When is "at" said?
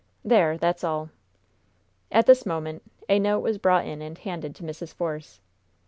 2.11-2.25